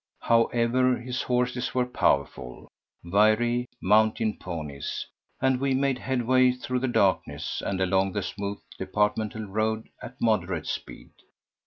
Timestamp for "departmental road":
8.79-9.89